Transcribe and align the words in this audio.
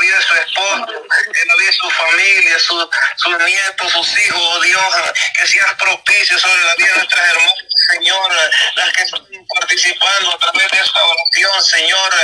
vida 0.00 0.16
de 0.16 0.22
su 0.22 0.34
esposo, 0.34 0.86
en 0.88 1.48
la 1.48 1.56
vida 1.56 1.70
de 1.70 1.76
su 1.76 1.90
familia, 1.90 2.58
sus 2.58 3.38
nietos, 3.38 3.92
sus 3.92 4.18
hijos, 4.18 4.40
oh 4.42 4.60
Dios, 4.60 4.94
que 5.38 5.46
seas 5.46 5.74
propicio 5.74 6.38
sobre 6.38 6.64
la 6.64 6.74
vida 6.74 6.88
de 6.88 6.96
nuestras 6.96 7.28
hermanas, 7.28 7.54
Señor, 7.90 8.32
las 8.76 8.92
que 8.92 9.02
están 9.02 9.26
participando 9.58 10.34
a 10.34 10.38
través 10.38 10.70
de 10.70 10.78
esta 10.78 11.00
oración, 11.04 11.64
Señor, 11.64 12.14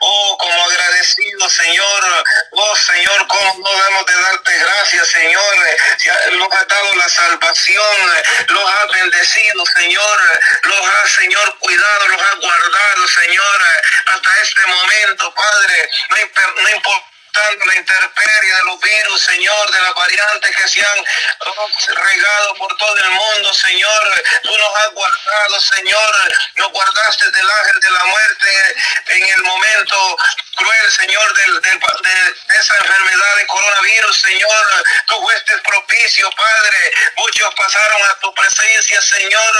oh, 0.00 0.38
como 0.38 0.64
agradecido, 0.64 1.48
Señor, 1.48 2.24
oh, 2.52 2.76
Señor, 2.76 3.26
cómo 3.28 3.58
no 3.58 3.70
debemos 3.70 4.06
de 4.06 4.20
darte 4.20 4.58
gracias, 4.58 5.08
Señor, 5.08 5.56
nos 6.32 6.52
ha 6.52 6.64
dado 6.64 6.94
la 6.94 7.08
salvación, 7.08 8.12
los 8.48 8.70
ha 8.70 8.86
bendecido, 8.92 9.64
Señor, 9.66 10.20
los 10.64 10.86
ha, 10.86 11.08
Señor, 11.08 11.58
cuidado, 11.58 12.08
los 12.08 12.22
ha 12.22 12.34
guardado, 12.34 13.08
Señor, 13.08 13.62
hasta 14.06 14.30
este 14.42 14.66
momento, 14.66 15.34
Padre, 15.34 15.90
no 16.56 16.68
importa 16.70 17.12
la 17.32 17.74
intemperie 17.76 18.54
de 18.54 18.64
los 18.64 18.80
virus, 18.80 19.22
Señor, 19.22 19.70
de 19.70 19.80
las 19.80 19.94
variantes 19.94 20.56
que 20.56 20.68
se 20.68 20.80
han 20.84 21.04
regado 21.94 22.54
por 22.56 22.76
todo 22.76 22.96
el 22.96 23.10
mundo, 23.10 23.54
Señor. 23.54 24.22
Tú 24.42 24.56
nos 24.56 24.76
has 24.76 24.90
guardado, 24.90 25.60
Señor. 25.60 26.34
Nos 26.56 26.70
guardaste 26.72 27.30
del 27.30 27.50
ángel 27.50 27.80
de 27.80 27.90
la 27.90 28.04
muerte 28.04 28.76
en 29.08 29.24
el 29.24 29.42
momento 29.44 30.16
cruel, 30.56 30.92
Señor, 30.92 31.34
del, 31.34 31.62
de 31.62 32.58
esa 32.60 32.74
enfermedad 32.82 33.36
de 33.36 33.46
coronavirus, 33.46 34.20
Señor. 34.20 34.84
Tú 35.06 35.22
fuiste 35.22 35.58
propicio, 35.58 36.30
Padre. 36.32 36.92
Muchos 37.16 37.54
pasaron 37.54 38.02
a 38.10 38.18
tu 38.20 38.34
presencia, 38.34 39.00
Señor, 39.00 39.56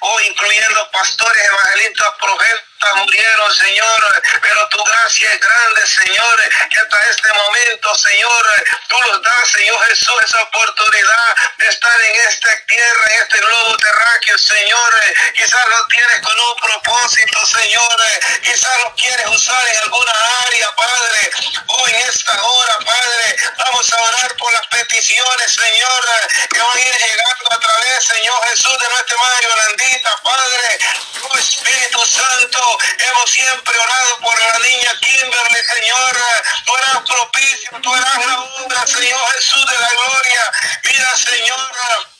oh, 0.00 0.20
incluyendo 0.22 0.90
pastores, 0.90 1.44
evangelistas, 1.44 2.14
profetas 2.20 2.73
murieron, 2.94 3.54
Señor, 3.54 4.22
pero 4.42 4.68
tu 4.68 4.84
gracia 4.84 5.32
es 5.32 5.40
grande, 5.40 5.86
Señor, 5.86 6.40
y 6.70 6.76
hasta 6.76 7.10
este 7.10 7.32
momento, 7.32 7.94
Señor, 7.94 8.64
tú 8.88 8.96
nos 9.00 9.22
das, 9.22 9.48
Señor 9.48 9.84
Jesús, 9.86 10.14
esa 10.24 10.42
oportunidad 10.42 11.36
de 11.58 11.68
estar 11.68 12.00
en 12.02 12.28
esta 12.28 12.48
tierra, 12.66 13.02
en 13.06 13.22
este 13.22 13.38
globo 13.38 13.76
terráqueo, 13.76 14.38
Señor. 14.38 14.94
Quizás 15.34 15.66
lo 15.68 15.86
tienes 15.86 16.20
con 16.20 16.40
un 16.40 16.56
propósito, 16.56 17.46
Señor. 17.46 17.96
Quizás 18.42 18.78
lo 18.84 18.94
quieres 18.96 19.26
usar 19.28 19.66
en 19.66 19.78
alguna 19.78 20.12
área, 20.46 20.74
Padre. 20.76 21.30
Hoy 21.66 21.90
en 21.92 22.08
esta 22.08 22.42
hora, 22.42 22.78
Padre, 22.84 23.36
vamos 23.58 23.92
a 23.92 24.02
orar 24.02 24.36
por 24.36 24.52
las 24.52 24.66
peticiones, 24.68 25.54
Señor, 25.54 26.04
que 26.52 26.60
van 26.60 26.76
a 26.76 26.80
ir 26.80 26.94
llegando 26.94 27.52
a 27.52 27.60
través, 27.60 28.04
Señor 28.04 28.48
Jesús, 28.48 28.78
de 28.78 28.88
nuestra 28.90 29.16
Madre 29.18 29.42
Yolandita, 29.42 30.16
Padre. 30.22 30.78
Oh 31.22 31.38
Espíritu 31.38 32.06
Santo, 32.06 32.73
hemos 32.98 33.30
siempre 33.30 33.74
orado 33.78 34.18
por 34.20 34.38
la 34.38 34.58
niña 34.58 34.90
Kimberly, 35.00 35.64
Señor. 35.74 36.16
Tú 36.64 36.72
eras 36.76 37.02
propicio, 37.06 37.70
tú 37.82 37.94
eras 37.94 38.26
la 38.26 38.40
obra, 38.40 38.86
Señor 38.86 39.20
Jesús 39.36 39.66
de 39.66 39.78
la 39.78 39.88
gloria. 39.88 40.42
Mira, 40.84 41.16
Señor 41.16 42.13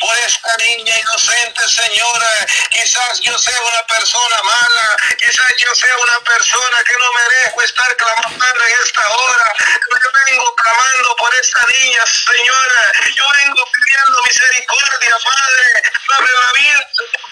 por 0.00 0.16
esta 0.18 0.56
niña 0.58 0.96
inocente, 0.98 1.68
Señora. 1.68 2.46
Quizás 2.70 3.20
yo 3.20 3.36
sea 3.38 3.60
una 3.60 3.86
persona 3.86 4.42
mala, 4.42 4.96
quizás 5.18 5.52
yo 5.58 5.74
sea 5.74 5.96
una 5.96 6.20
persona 6.20 6.76
que 6.84 6.94
no 6.98 7.12
merezco 7.12 7.62
estar 7.62 7.96
clamando 7.96 8.64
en 8.64 8.74
esta 8.84 9.08
hora. 9.08 9.54
Yo 9.58 10.10
vengo 10.26 10.54
clamando 10.54 11.16
por 11.16 11.34
esta 11.34 11.60
niña, 11.78 12.02
Señora. 12.06 12.92
Yo 13.16 13.24
vengo 13.42 13.62
pidiendo 13.72 14.22
misericordia, 14.24 15.16
Padre. 15.24 15.82
Abre 16.16 16.32
la 16.32 16.52
vida 16.52 16.86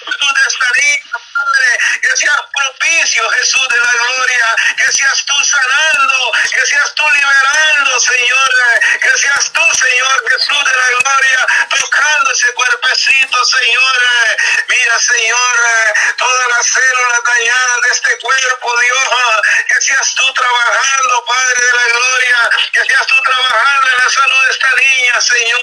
de 0.06 0.42
esta 0.48 0.68
niña, 0.80 1.12
Padre. 1.12 2.00
Que 2.00 2.16
seas 2.16 2.40
propicio, 2.52 3.30
Jesús 3.30 3.68
de 3.68 3.78
la 3.78 3.92
gloria. 3.92 4.56
Que 4.76 4.92
seas 4.92 5.24
tú 5.24 5.34
sanando, 5.44 6.32
que 6.50 6.66
seas 6.66 6.94
tú 6.94 7.04
liberando, 7.10 8.00
Señor. 8.00 8.50
Que 9.00 9.18
seas 9.18 9.52
tú, 9.52 9.62
Señor 9.74 10.16
Jesús 10.30 10.64
de 10.64 10.72
la 10.72 10.88
gloria, 11.00 11.46
tocando 11.78 12.30
ese 12.32 12.52
cuerpecito, 12.56 13.44
Señor. 13.44 13.96
Mira, 14.68 14.98
Señor, 14.98 15.56
todas 16.16 16.48
las 16.48 16.66
células 16.66 17.22
dañadas 17.24 17.80
de 17.82 17.90
este 17.92 18.18
cuerpo, 18.18 18.74
Dios, 18.80 19.08
que 19.68 19.80
seas 19.80 20.14
tú 20.14 20.32
trabajando, 20.32 21.24
Padre 21.24 21.66
de 21.66 21.72
la 21.72 21.84
gloria, 21.84 22.38
que 22.72 22.80
seas 22.86 23.06
tú 23.06 23.14
trabajando 23.22 23.90
en 23.92 24.04
la 24.04 24.10
salud 24.10 24.44
de 24.46 24.50
esta 24.50 24.70
niña, 24.74 25.20
Señor. 25.20 25.56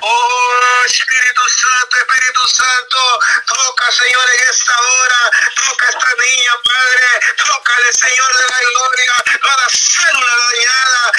Oh, 0.00 0.82
Espíritu 0.84 1.42
Santo, 1.48 1.96
Espíritu 1.96 2.46
Santo, 2.48 3.20
toca, 3.46 3.92
Señor, 3.92 4.26
en 4.36 4.50
esta 4.50 4.76
hora, 4.78 5.30
toca 5.54 5.86
esta 5.88 6.10
niña, 6.18 6.52
Padre, 6.62 7.34
tócale, 7.36 7.92
Señor 7.92 8.36
de 8.36 8.48
la 8.48 8.60
gloria, 8.60 9.12
toda 9.40 9.66
célula 9.70 10.32
dañada, 10.52 11.12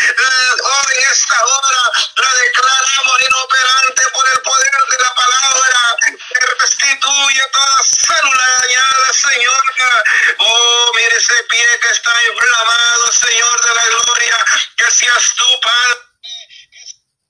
oh, 0.64 0.86
en 0.96 1.02
esta 1.12 1.46
hora, 1.46 1.82
la 2.16 2.34
declaramos 2.36 3.22
inoperante 3.22 4.04
por 4.14 4.26
el 4.34 4.42
poder 4.42 4.83
de 4.90 4.98
la 5.04 5.14
palabra 5.14 5.80
que 6.02 6.46
restituye 6.60 7.42
toda 7.52 7.84
célula 7.84 8.46
dañada, 8.60 9.14
Señor. 9.14 9.64
Oh, 10.40 10.92
mire 10.96 11.16
ese 11.18 11.44
pie 11.44 11.80
que 11.82 11.90
está 11.90 12.12
inflamado, 12.32 13.12
Señor 13.12 13.62
de 13.62 13.76
la 13.76 13.86
gloria, 13.86 14.38
que 14.78 14.92
seas 14.92 15.34
tú, 15.36 15.46
Padre 15.62 16.13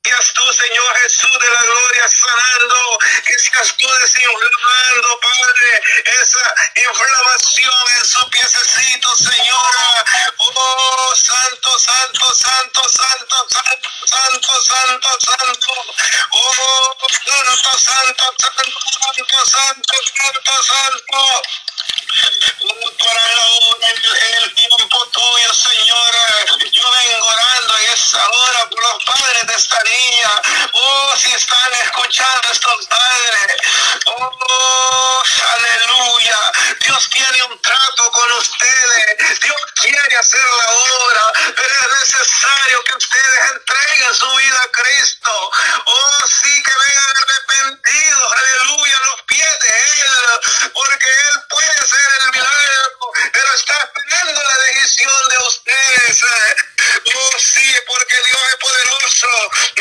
seas 0.03 0.33
tú, 0.33 0.43
Señor 0.53 0.97
Jesús 1.03 1.39
de 1.39 1.49
la 1.49 1.59
gloria, 1.61 2.09
sanando, 2.09 2.99
que 3.25 3.33
seas 3.39 3.77
tú 3.77 3.87
desinflamando, 4.01 5.19
Padre, 5.21 5.81
esa 6.21 6.55
inflamación 6.89 7.73
en 7.97 8.05
su 8.05 8.29
piececito, 8.29 9.15
Señora. 9.15 10.05
Oh, 10.37 11.13
santo, 11.15 11.79
santo, 11.79 12.35
santo, 12.35 12.81
santo, 12.89 13.35
santo, 13.49 13.89
santo, 14.05 14.51
santo, 14.63 15.09
santo. 15.19 15.73
Oh, 16.31 16.97
santo, 17.09 17.79
santo, 17.79 18.25
santo, 18.39 18.75
santo, 18.99 19.37
santo, 19.45 19.95
santo, 20.17 20.63
santo. 20.63 21.43
Para 22.99 23.35
la 23.35 23.45
hora, 23.45 23.89
en 23.89 24.43
el 24.43 24.53
tiempo 24.53 25.07
tuyo, 25.07 25.53
Señora, 25.53 26.45
yo 26.71 26.91
vengo 26.91 27.32
We're 32.03 32.09
trying 32.11 32.41
to 32.43 32.53
stop 32.53 32.79
by 32.89 33.12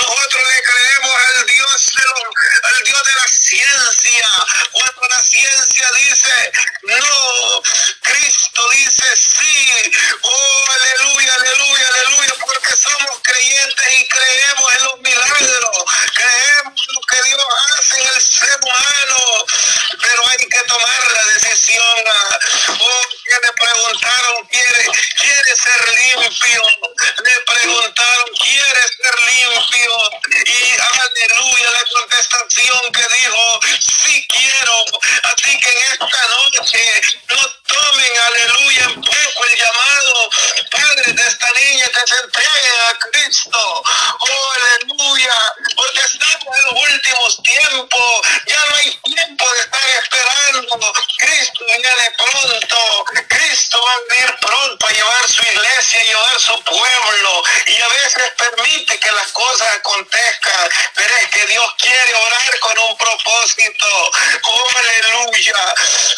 Nosotros 0.02 0.42
le 0.50 0.62
creemos 0.62 1.16
al 1.28 1.46
Dios 1.46 1.92
de, 1.94 2.02
al 2.02 2.84
Dios 2.84 3.02
de 3.04 3.14
la 3.14 3.28
ciencia. 3.28 4.28
Cuando 4.72 5.08
la 5.08 5.22
ciencia 5.22 5.86
dice 5.96 6.52
no, 6.82 7.62
Cristo 8.00 8.62
dice 8.74 9.16
sí. 9.16 9.92
Oh, 10.22 10.64
aleluya, 10.80 11.34
aleluya, 11.34 11.86
aleluya, 11.88 12.34
porque 12.44 12.76
somos 12.76 13.20
creyentes 13.22 13.86
y 14.00 14.08
creemos 14.08 14.21
young 32.66 33.01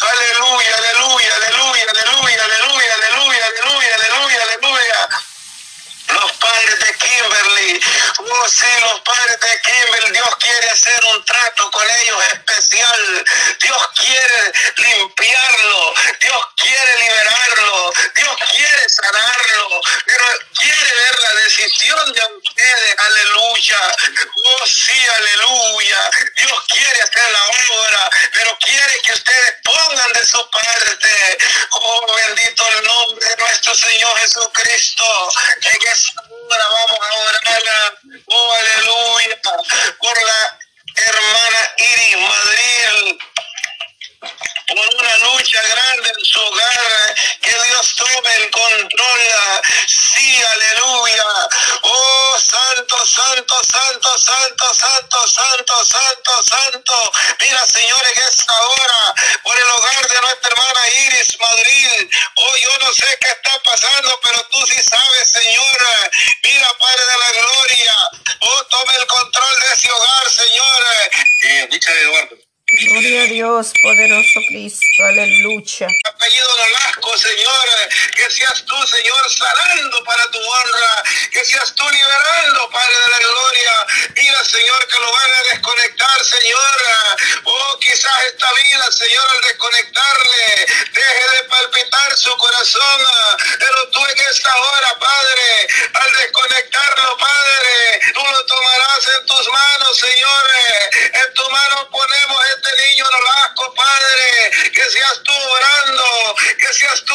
Hallelujah. 0.01 0.84
Sí, 8.47 8.65
los 8.79 9.01
padres 9.01 9.39
de 9.39 9.61
Kimbel, 9.61 10.13
Dios 10.13 10.35
quiere 10.39 10.69
hacer 10.69 11.03
un 11.15 11.25
trato 11.25 11.71
con 11.71 11.83
ellos 11.89 12.23
especial. 12.33 13.25
Dios 13.59 13.87
quiere 13.95 14.53
limpiarlo. 14.77 15.93
Dios 16.19 16.45
quiere 16.55 16.99
liberarlo. 16.99 17.93
Dios 18.13 18.37
quiere 18.51 18.89
sanarlo. 18.89 19.81
Pero 20.05 20.25
quiere 20.59 20.95
ver 20.95 21.19
la 21.21 21.41
decisión 21.41 22.13
de 22.13 22.21
ustedes. 22.37 22.95
Aleluya. 22.99 23.79
Oh, 24.35 24.67
sí, 24.67 25.07
aleluya. 25.07 26.09
Dios 26.37 26.63
quiere 26.67 27.01
hacer 27.01 27.31
la 27.31 27.45
obra, 27.45 28.09
pero 28.31 28.57
quiere 28.59 29.01
que 29.01 29.13
ustedes 29.13 29.55
pongan 29.63 30.13
de 30.13 30.23
su 30.23 30.49
parte. 30.51 31.37
Oh, 31.71 32.15
bendito 32.27 32.67
el 32.75 32.83
nombre 32.83 33.27
de 33.27 33.37
nuestro 33.37 33.73
Señor 33.73 34.17
Jesucristo. 34.19 35.31
En 35.61 35.87
esta 35.87 36.21
hora 36.21 36.65
vamos 36.69 36.99
a 36.99 37.13
orar. 37.13 37.35
Órale, 38.37 38.74
tú 64.51 64.59
sí 64.67 64.81
sabes, 64.81 65.29
Señor. 65.31 66.11
Mira, 66.43 66.67
Padre 66.79 67.01
de 67.05 67.17
la 67.17 67.41
Gloria. 67.41 67.93
Oh, 68.41 68.65
tome 68.65 68.93
el 68.99 69.07
control 69.07 69.59
de 69.59 69.73
ese 69.75 69.91
hogar, 69.91 70.29
Señor. 70.29 70.83
Eh, 71.43 71.69
Eduardo. 72.03 72.54
Gloria 72.67 73.21
a 73.21 73.25
Dios, 73.25 73.73
poderoso 73.79 74.39
Cristo, 74.49 75.03
aleluya. 75.05 75.87
Apellido 76.03 76.47
Nolasco, 76.57 77.15
Señor, 77.15 77.69
que 78.15 78.31
seas 78.31 78.65
tú, 78.65 78.75
Señor, 78.87 79.31
sanando 79.31 80.03
para 80.03 80.31
tu 80.31 80.39
honra, 80.39 81.03
que 81.31 81.45
seas 81.45 81.75
tú 81.75 81.87
liberando, 81.87 82.69
Padre 82.71 82.97
de 83.05 83.11
la 83.11 83.19
gloria. 83.19 83.71
Mira, 84.15 84.43
Señor, 84.43 84.87
que 84.87 84.99
lo 84.99 85.11
van 85.11 85.29
a 85.37 85.53
desconectar, 85.53 86.25
Señor. 86.25 86.77
Oh, 87.43 87.79
quizás 87.79 88.23
esta 88.33 88.47
vida, 88.53 88.91
Señor, 88.91 89.27
al 89.29 89.41
desconectarle, 89.43 90.65
deje 90.91 91.35
de 91.37 91.43
palpitar 91.43 92.17
su 92.17 92.35
corazón. 92.35 93.01
Pero 93.59 93.89
tú 93.91 94.03
en 94.07 94.19
esta 94.31 94.55
hora, 94.55 94.99
Padre, 94.99 95.67
al 95.93 96.13
desconectarlo, 96.13 97.17
Padre, 97.17 98.01
tú 98.11 98.21
lo 98.25 98.45
tomarás 98.47 99.07
en 99.19 99.25
tus 99.27 99.47
manos, 99.49 99.97
Señor. 99.99 100.43
En 101.13 101.33
tu 101.35 101.49
mano 101.49 101.89
ponemos 101.91 102.45
este 102.55 102.87
niño 102.87 103.05
Nolasco, 103.05 103.73
Padre, 103.73 104.71
que 104.71 104.83
seas 104.89 105.21
tú 105.23 105.33
orando, 105.33 106.35
que 106.57 106.73
seas 106.73 107.03
tú 107.05 107.13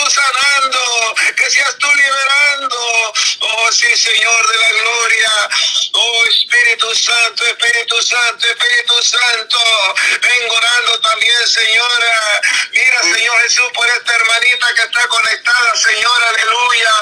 que 1.36 1.50
seas 1.50 1.76
tú 1.78 1.88
liberando. 1.94 3.12
Oh, 3.40 3.72
sí, 3.72 3.96
Señor 3.96 4.48
de 4.48 4.56
la 4.56 4.82
gloria. 4.82 5.28
Oh, 5.92 6.22
Espíritu 6.26 6.94
Santo, 6.94 7.44
Espíritu 7.44 8.02
Santo, 8.02 8.46
Espíritu 8.46 9.02
Santo. 9.02 9.58
Vengo 10.20 10.54
orando 10.54 11.00
también, 11.00 11.46
Señora. 11.46 12.40
Mira, 12.70 13.02
Señor 13.02 13.40
Jesús, 13.42 13.68
por 13.74 13.88
esta 13.88 14.14
hermanita 14.14 14.66
que 14.74 14.82
está 14.82 15.08
conectada, 15.08 15.76
Señor, 15.76 16.22
aleluya, 16.28 16.94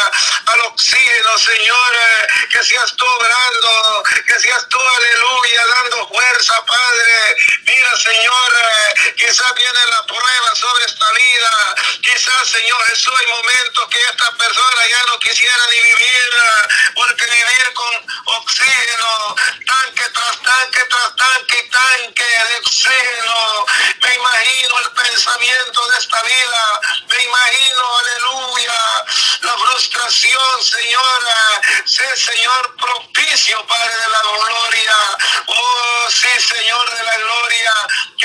al 0.47 0.61
oxígeno, 0.61 1.39
Señor. 1.39 1.93
Que 2.51 2.63
seas 2.63 2.95
tú 2.97 3.05
orando, 3.05 4.05
que 4.27 4.41
seas 4.41 4.69
tú, 4.69 4.79
aleluya, 4.81 5.63
dando 5.67 6.09
fuerza, 6.09 6.65
Padre. 6.65 7.37
Mira, 7.65 7.97
Señor. 7.97 8.58
Quizás 9.17 9.55
viene 9.55 9.81
la 9.91 10.07
prueba 10.07 10.55
sobre 10.55 10.85
esta 10.85 11.07
vida. 11.13 11.75
Quizás, 12.03 12.49
Señor 12.49 12.87
Jesús, 12.89 13.13
hay 13.19 13.27
momentos 13.27 13.89
que 13.89 13.99
esta 14.01 14.33
persona 14.37 14.81
ya 14.91 15.07
no 15.07 15.19
quisiera 15.19 15.65
ni 15.71 15.81
vivir, 15.81 16.95
porque 16.95 17.25
vivir 17.25 17.73
con 17.75 18.07
oxígeno, 18.37 19.37
tanque 19.67 20.05
tras 20.13 20.43
tanque 20.43 20.81
tras 20.91 21.17
tanque 21.17 21.59
y 21.59 21.71
tanque 21.71 22.25
de 22.25 22.57
oxígeno. 22.57 23.67
Me 24.03 24.15
imagino 24.15 24.79
el 24.81 24.93
pensamiento 24.93 25.89
de 25.89 25.99
esta 25.99 26.23
vida. 26.23 26.81
Me 27.09 27.25
imagino, 27.25 27.99
aleluya, 27.99 29.07
la 29.43 29.59
frustración, 29.59 30.65
Señora. 30.65 31.63
Sé, 31.87 32.17
Señor, 32.17 32.77
propicio, 32.77 33.67
Padre 33.67 33.97
de 33.97 34.09
la 34.09 34.21
gloria. 34.21 34.97
Oh, 35.47 36.07
sí, 36.11 36.41
Señor 36.41 36.91
de 36.91 37.05
la 37.05 37.17
gloria 37.17 37.39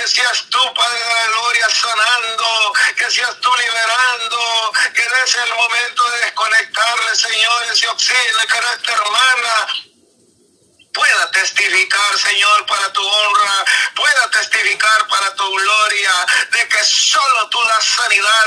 que 0.04 0.10
seas 0.10 0.46
tú, 0.50 0.60
Padre 0.74 1.00
de 1.00 1.14
la 1.14 1.28
Gloria, 1.28 1.68
sanando, 1.70 2.74
que 2.98 3.10
seas 3.10 3.40
tú 3.40 3.50
liberando, 3.56 4.74
que 4.94 5.02
des 5.02 5.36
el 5.36 5.54
momento 5.56 6.04
de 6.12 6.18
desconectarle, 6.26 7.16
Señor, 7.16 7.64
ese 7.72 7.88
oxígeno 7.88 8.40
que 8.86 8.92
hermana 8.92 9.93
pueda 10.94 11.32
testificar, 11.32 12.20
Señor, 12.20 12.66
para 12.68 12.94
tu 12.94 13.02
honra, 13.02 13.66
pueda 13.96 14.30
testificar 14.32 15.08
para 15.08 15.34
tu 15.36 15.52
gloria, 15.52 16.12
de 16.52 16.68
que 16.68 16.84
solo 16.86 17.50
tú 17.50 17.64
das 17.66 17.86
sanidad, 17.86 18.46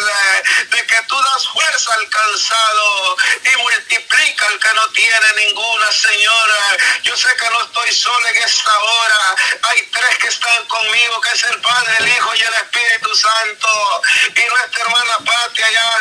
de 0.71 0.87
que 0.87 1.03
tú 1.09 1.17
das 1.17 1.49
fuerza 1.49 1.95
al 1.95 2.09
cansado 2.09 3.17
y 3.43 3.61
multiplica 3.61 4.47
al 4.47 4.59
que 4.59 4.73
no 4.75 4.89
tiene 4.91 5.33
ninguna, 5.45 5.93
Señora. 5.93 6.77
Yo 7.03 7.17
sé 7.17 7.29
que 7.37 7.51
no 7.51 7.63
estoy 7.63 7.93
solo 7.93 8.29
en 8.29 8.37
esta 8.37 8.79
hora. 8.79 9.37
Hay 9.69 9.83
tres 9.93 10.19
que 10.19 10.29
están 10.29 10.67
conmigo, 10.67 11.21
que 11.21 11.31
es 11.31 11.45
el 11.45 11.61
Padre, 11.61 11.97
el 11.99 12.09
Hijo 12.09 12.35
y 12.35 12.43
el 12.43 12.55
Espíritu 12.55 13.15
Santo. 13.15 14.03
Y 14.37 14.45
nuestra 14.49 14.83
hermana 14.83 15.17
Patia 15.25 15.67
allá 15.67 15.97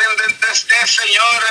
esté, 0.52 0.86
Señor. 0.86 1.44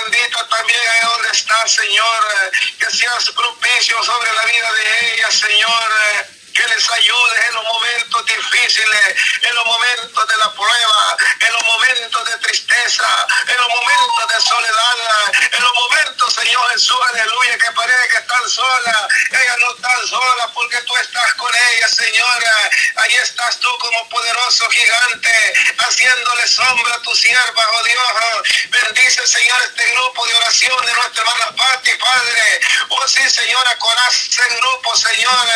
Yolandita 0.00 0.48
también 0.48 0.80
ahí 0.80 1.06
donde 1.06 1.28
está, 1.30 1.68
Señor. 1.68 2.52
Que 2.78 2.90
seas 2.90 3.30
propicio 3.30 4.02
sobre 4.02 4.32
la 4.32 4.42
vida 4.42 4.72
de 4.72 5.14
ella, 5.14 5.30
Señor 5.30 6.39
que 6.60 6.74
les 6.74 6.90
ayude 6.90 7.46
en 7.48 7.54
los 7.54 7.64
momentos 7.64 8.26
difíciles, 8.26 9.14
en 9.42 9.54
los 9.54 9.64
momentos 9.64 10.28
de 10.28 10.36
la 10.36 10.52
prueba, 10.52 11.16
en 11.40 11.52
los 11.54 11.62
momentos 11.64 12.24
de 12.26 12.36
tristeza, 12.38 13.08
en 13.46 13.56
los 13.56 13.68
momentos 13.68 14.28
de 14.28 14.40
soledad, 14.42 15.32
en 15.52 15.62
los 15.62 15.72
momentos, 15.74 16.34
Señor 16.34 16.70
Jesús, 16.72 16.98
aleluya, 17.14 17.56
que 17.58 17.72
parece 17.72 18.08
que 18.10 18.18
están 18.18 18.50
solas. 18.50 19.02
Ellas 19.30 19.56
no 19.58 19.74
están 19.74 20.06
solas 20.06 20.50
porque 20.52 20.76
tú 20.82 20.96
estás 20.96 21.34
con 21.34 21.50
ellas, 21.54 21.90
Señora. 21.96 22.52
Ahí 22.96 23.14
estás 23.22 23.58
tú 23.60 23.70
como 23.78 24.08
poderoso 24.10 24.68
gigante, 24.70 25.54
haciéndole 25.78 26.46
sombra 26.46 26.94
a 26.94 27.02
tu 27.02 27.14
sierva, 27.16 27.68
oh 27.72 27.84
Dios. 27.84 28.68
Bendice, 28.68 29.26
Señor, 29.26 29.62
este 29.62 29.86
grupo 29.92 30.26
de 30.26 30.34
oración 30.34 30.86
de 30.86 30.92
nuestra 30.92 31.22
hermana 31.22 31.56
Pati, 31.56 31.90
Padre. 31.96 32.60
Oh 32.88 33.08
sí, 33.08 33.28
Señora, 33.30 33.78
corazón 33.78 34.56
grupo, 34.60 34.96
Señor. 34.96 35.48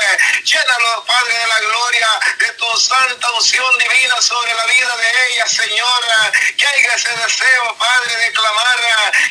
Llénalo 0.45 0.94
Padre 1.03 1.35
de 1.39 1.47
la 1.47 1.61
gloria, 1.61 2.09
de 2.39 2.51
tu 2.53 2.79
santa 2.79 3.31
unción 3.33 3.79
divina 3.79 4.21
sobre 4.21 4.55
la 4.55 4.65
vida 4.67 4.97
de 4.97 5.13
ella, 5.29 5.47
Señora. 5.47 6.33
Que 6.57 6.67
haya 6.67 6.95
ese 6.95 7.11
deseo, 7.17 7.77
Padre, 7.79 8.17
de 8.17 8.33
clamar, 8.33 8.81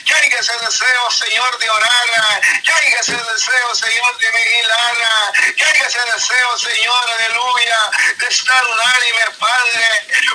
que 0.06 0.14
haya 0.14 0.40
ese 0.40 0.58
deseo, 0.58 1.12
Señor, 1.12 1.58
de 1.58 1.70
orar, 1.70 2.42
que 2.64 2.72
haya 2.72 3.00
ese 3.00 3.16
deseo, 3.16 3.76
Señor, 3.76 4.18
de 4.18 4.32
vigilar, 4.32 4.98
que 5.56 5.64
haya 5.64 5.88
ese 5.88 6.02
deseo, 6.12 6.58
Señor, 6.58 7.10
aleluya, 7.10 7.80
de 8.18 8.28
estar 8.28 8.68
unánime, 8.68 9.26
Padre. 9.40 9.88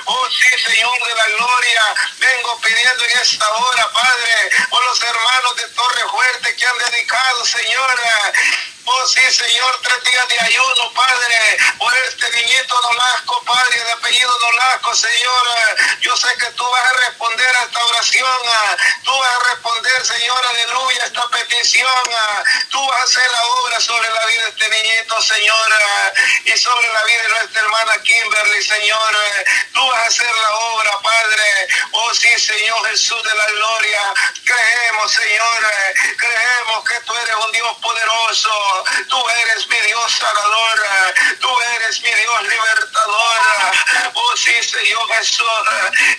Oh, 0.05 0.27
sí, 0.29 0.63
Señor 0.63 1.07
de 1.07 1.15
la 1.15 1.25
gloria, 1.37 1.83
vengo 2.17 2.59
pidiendo 2.61 3.05
en 3.05 3.19
esta 3.19 3.49
hora, 3.53 3.91
Padre, 3.91 4.49
por 4.69 4.83
los 4.85 5.01
hermanos 5.03 5.55
de 5.55 5.67
Torre 5.69 6.09
Fuerte 6.09 6.55
que 6.55 6.65
han 6.65 6.77
dedicado, 6.77 7.45
Señora, 7.45 8.33
Oh, 8.91 9.07
sí, 9.07 9.21
Señor, 9.31 9.79
tres 9.83 10.03
días 10.03 10.27
de 10.29 10.39
ayuno, 10.39 10.91
Padre, 10.95 11.57
por 11.77 11.93
este 12.07 12.27
niñito 12.31 12.81
Nolasco, 12.81 13.39
Padre, 13.45 13.83
de 13.83 13.91
apellido 13.91 14.39
Nolasco, 14.39 14.95
Señor. 14.95 15.47
Yo 16.01 16.17
sé 16.17 16.27
que 16.39 16.47
tú 16.53 16.67
vas 16.67 16.85
a 16.85 16.97
responder 16.97 17.55
a 17.55 17.63
esta 17.65 17.85
oración. 17.85 18.41
Tú 19.03 19.11
vas 19.15 19.31
a 19.31 19.49
responder, 19.51 20.05
Señor, 20.07 20.43
aleluya, 20.43 21.03
a 21.03 21.05
esta 21.05 21.27
petición. 21.29 22.03
Tú 22.69 22.83
vas 22.87 22.99
a 22.99 23.03
hacer 23.03 23.31
la 23.31 23.45
obra 23.45 23.79
sobre 23.79 24.09
la 24.09 24.25
vida 24.25 24.43
de 24.45 24.49
este 24.49 24.69
niñito, 24.69 25.21
Señor, 25.21 25.71
y 26.45 26.57
sobre 26.57 26.87
la 26.91 27.03
vida 27.03 27.21
de 27.21 27.29
nuestra 27.29 27.61
hermana 27.61 27.93
Kimberly, 28.01 28.63
Señor. 28.63 29.17
Tú 29.71 29.87
vas 29.87 30.01
a 30.01 30.07
hacer 30.07 30.35
la 30.35 30.51
obra, 30.55 30.99
Padre. 31.03 31.67
Oh, 31.91 32.13
sí, 32.15 32.39
Señor 32.39 32.89
Jesús 32.89 33.21
de 33.21 33.35
la 33.35 33.45
gloria. 33.51 34.13
Creemos, 34.43 35.13
Señor, 35.13 35.73
creemos 36.17 36.83
que 36.89 36.99
tú 37.01 37.15
eres 37.17 37.35
un 37.35 37.51
Dios 37.51 37.77
poderoso. 37.83 38.78
Tú 39.07 39.29
eres 39.29 39.67
mi 39.67 39.79
Dios 39.81 40.11
sanador. 40.11 40.83
Tú 41.39 41.49
eres 41.75 42.01
mi 42.01 42.11
Dios 42.11 42.43
libertador. 42.43 43.39
Oh 44.13 44.37
sí, 44.37 44.53
Señor 44.63 45.07
Jesús, 45.13 45.45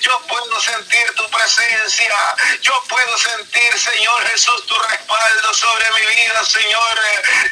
yo 0.01 0.21
puedo 0.29 0.61
sentir 0.61 1.15
tu 1.15 1.29
presencia. 1.31 2.17
Yo 2.63 2.83
puedo 2.89 3.19
sentir, 3.19 3.79
Señor 3.79 4.29
Jesús, 4.29 4.67
tu 4.67 4.79
respaldo 4.79 5.55
sobre 5.55 5.87
mi 5.93 6.07
vida, 6.15 6.45
Señor. 6.45 7.01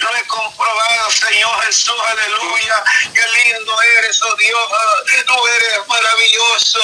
Lo 0.01 0.17
he 0.17 0.23
comprobado, 0.27 1.11
Señor 1.11 1.65
Jesús, 1.65 2.01
aleluya. 2.09 2.85
Qué 3.15 3.27
lindo 3.29 3.83
eres, 3.99 4.23
oh 4.23 4.37
Dios. 4.37 4.69
Tú 5.27 5.47
eres 5.47 5.87
maravilloso. 5.87 6.81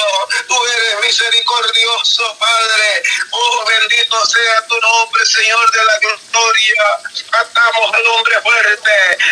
Tú 0.49 0.67
eres 0.67 1.01
misericordioso, 1.01 2.37
Padre. 2.39 3.03
Oh, 3.31 3.65
bendito 3.67 4.27
sea 4.27 4.67
tu 4.67 4.81
nombre, 4.81 5.27
Señor 5.27 5.71
de 5.71 5.85
la 5.85 5.99
gloria. 5.99 6.85
Atamos 7.41 7.95
al 7.95 8.07
hombre 8.15 8.41
fuerte. 8.41 8.91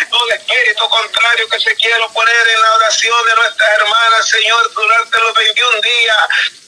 Todo 0.09 0.29
espíritu 0.31 0.89
contrario 0.89 1.47
que 1.49 1.59
se 1.59 1.75
quiera 1.75 2.07
poner 2.07 2.47
en 2.47 2.61
la 2.61 2.73
oración 2.75 3.25
de 3.25 3.35
nuestras 3.35 3.69
hermanas, 3.79 4.27
Señor, 4.27 4.73
durante 4.73 5.21
los 5.21 5.33
21 5.33 5.81
días 5.81 6.62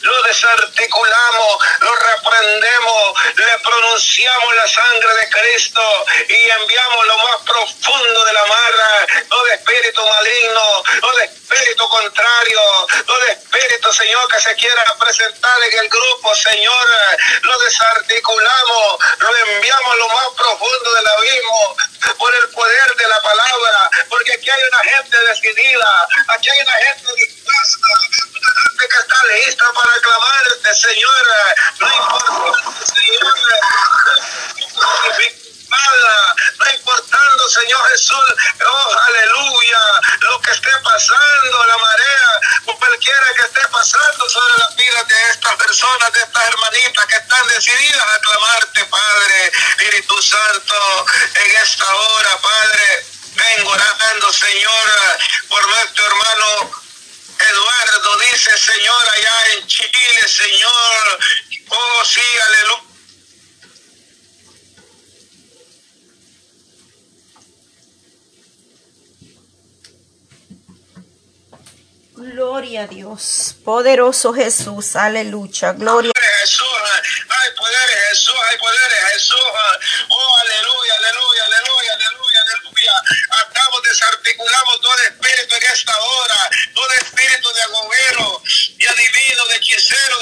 lo 0.00 0.22
desarticulamos, 0.22 1.58
lo 1.80 1.94
reprendemos, 1.94 3.14
le 3.36 3.58
pronunciamos 3.58 4.54
la 4.54 4.68
sangre 4.68 5.14
de 5.20 5.30
Cristo 5.30 6.06
y 6.28 6.50
enviamos 6.50 7.06
lo 7.06 7.16
más 7.18 7.36
profundo 7.44 8.24
de 8.24 8.32
la 8.32 8.46
marra, 8.46 9.24
todo 9.28 9.46
espíritu 9.48 10.06
maligno, 10.06 10.84
todo 11.00 11.18
espíritu 11.20 11.88
contrario, 11.88 12.60
todo 13.06 13.24
espíritu, 13.24 13.92
Señor, 13.92 14.28
que 14.28 14.40
se 14.40 14.54
quiera 14.56 14.84
presentar 14.98 15.62
en 15.70 15.78
el 15.78 15.88
grupo, 15.88 16.34
Señor, 16.34 16.88
lo 17.42 17.58
desarticulamos, 17.58 18.98
lo 19.18 19.36
enviamos 19.36 19.98
lo 19.98 20.08
más 20.08 20.28
profundo 20.36 20.94
del 20.94 21.06
abismo 21.08 21.76
por 22.18 22.34
el 22.34 22.50
poder 22.50 22.94
de 22.96 23.08
la 23.08 23.20
palabra, 23.22 23.90
porque 24.08 24.32
aquí 24.34 24.50
hay 24.50 24.62
una 24.62 24.90
gente 24.90 25.16
decidida, 25.24 25.90
aquí 26.28 26.50
hay 26.50 26.60
una 26.60 26.72
gente 26.72 27.12
dispuesta, 27.14 27.88
está 29.00 29.16
lista 29.34 29.64
para 29.72 29.92
aclamarte, 29.94 30.74
Señor, 30.74 31.24
no 31.78 31.86
importa, 31.88 32.84
Señor, 32.84 33.34
nada, 35.68 36.34
no 36.58 36.70
importando, 36.72 37.48
Señor 37.48 37.88
Jesús, 37.90 38.34
oh, 38.66 38.96
aleluya, 39.06 39.80
lo 40.20 40.40
que 40.40 40.50
esté 40.50 40.70
pasando, 40.82 41.66
la 41.66 41.78
marea, 41.78 42.30
o 42.66 42.78
cualquiera 42.78 43.26
que 43.36 43.44
esté 43.44 43.68
pasando 43.68 44.28
sobre 44.28 44.58
la 44.58 44.68
vida 44.70 45.04
de 45.04 45.30
estas 45.30 45.56
personas, 45.56 46.12
de 46.12 46.20
estas 46.20 46.44
hermanitas 46.44 47.06
que 47.06 47.16
están 47.16 47.48
decididas 47.48 48.06
a 48.06 48.14
aclamarte, 48.14 48.84
Padre, 48.86 49.52
Espíritu 49.78 50.22
Santo, 50.22 51.06
en 51.34 51.56
esta 51.62 51.94
hora, 51.94 52.36
Padre, 52.40 53.06
vengo 53.34 53.70
orando, 53.70 54.32
Señor, 54.32 55.18
por 55.48 55.68
nuestro 55.68 56.06
hermano 56.06 56.87
Dice, 58.38 58.56
Señor, 58.56 59.04
allá 59.16 59.32
en 59.56 59.66
Chile, 59.66 60.28
Señor. 60.28 61.18
Oh, 61.70 62.04
sí, 62.04 62.20
aleluya. 62.46 62.82
Gloria 72.14 72.82
a 72.82 72.86
Dios. 72.86 73.56
Poderoso 73.64 74.32
Jesús. 74.32 74.94
Aleluya. 74.94 75.72
Gloria. 75.72 76.12
Jesús, 76.40 76.66
hay 77.28 77.50
poder 77.56 77.88
Jesús, 78.08 78.36
hay 78.48 78.58
poder 78.58 78.92
en 78.98 79.06
Jesús. 79.14 79.40
Oh, 80.10 80.36
aleluya, 80.42 80.94
aleluya, 80.94 81.44
aleluya, 81.44 81.92
aleluya. 81.94 82.07
Desarticulamos 84.28 84.80
todo 84.82 84.94
espíritu 85.08 85.54
en 85.56 85.72
esta 85.72 85.98
hora, 85.98 86.50
todo 86.74 86.88
espíritu 87.00 87.48
de 87.54 87.62
agobero, 87.62 88.42
de 88.76 88.88
adivino, 88.88 89.46
de 89.46 89.56
hechicero, 89.56 90.17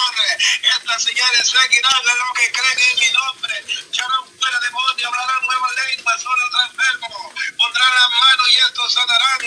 Señor. 0.00 0.20
Estas 0.62 1.02
señales 1.02 1.50
seguirán 1.50 1.92
a 1.92 2.14
los 2.14 2.32
que 2.34 2.52
creen 2.52 2.78
en 2.78 2.98
mi 2.98 3.10
nombre. 3.10 3.64
Echarán 3.68 4.24
fuera 4.38 4.58
demonios, 4.60 5.12
hablarán 5.12 5.46
nuevas 5.46 5.72
lenguas, 5.76 6.22
sobre 6.22 6.40
los 6.40 6.64
enfermos. 6.64 7.32
Pondrán 7.56 7.94
las 7.94 8.08
manos 8.08 8.48
y 8.48 8.60
estos 8.60 8.92
sanarán. 8.94 9.40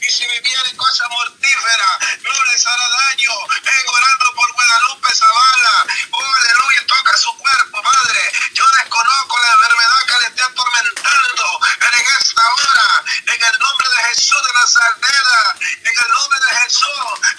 Y 0.00 0.06
si 0.10 0.26
vivieren 0.26 0.76
cosas 0.76 1.08
mortíferas, 1.10 1.94
no 2.22 2.44
les 2.52 2.66
hará 2.66 2.88
daño. 2.88 3.32
Vengo 3.62 3.92
orando 3.92 4.26
por 4.34 4.52
Guadalupe 4.52 5.14
Zavala. 5.14 5.74
Oh, 6.12 6.34
aleluya, 6.38 6.86
toca 6.86 7.16
su 7.18 7.36
cuerpo, 7.36 7.82
Padre. 7.82 8.32
Yo 8.52 8.64
desconozco 8.78 9.38
la 9.40 9.52
enfermedad 9.52 10.02
que 10.06 10.14
le 10.14 10.26
esté 10.26 10.42
atormentando 10.42 11.60
en 11.82 12.04
esta 12.20 12.42
hora. 12.54 13.04
En 13.26 13.42
el 13.42 13.58
nombre 13.58 13.88
de 13.88 14.04
Jesús 14.08 14.42
de 14.42 14.52
Nazarena. 14.54 15.40
En 15.82 15.94
el 15.98 16.08
nombre 16.14 16.38
de 16.38 16.56
Jesús. 16.62 17.35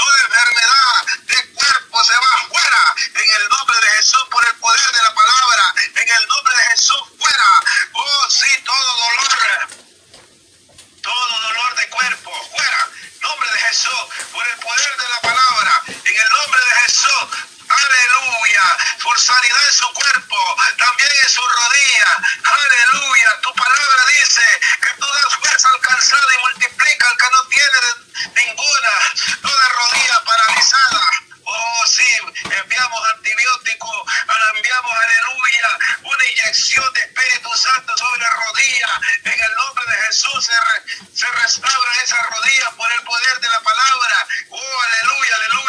esta 37.88 38.04
doble 38.04 38.26
rodilla. 38.30 39.02
En 39.24 39.40
el 39.40 39.56
nombre 39.56 39.86
de 39.88 40.06
Jesús 40.08 40.46
se, 40.46 41.06
se 41.14 41.28
restaura 41.28 41.92
esa 42.04 42.22
rodilla 42.24 42.72
por 42.72 42.88
el 42.92 43.04
poder 43.04 43.40
de 43.40 43.50
la 43.50 43.62
palabra. 43.62 44.28
Oh, 44.50 44.82
aleluya, 44.82 45.36
aleluya. 45.36 45.67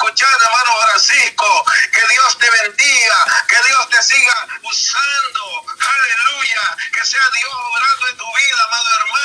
escuchar, 0.00 0.32
hermano 0.46 0.80
Francisco. 0.88 1.64
Que 1.92 2.00
Dios 2.08 2.38
te 2.38 2.48
bendiga, 2.62 3.44
que 3.46 3.56
Dios 3.68 3.88
te 3.90 4.02
siga 4.02 4.48
usando. 4.62 5.64
Aleluya. 5.76 6.76
Que 6.92 7.04
sea 7.04 7.20
Dios 7.32 7.52
obrando 7.52 8.08
en 8.08 8.16
tu 8.16 8.26
vida, 8.32 8.64
amado 8.64 8.84
hermano 9.00 9.19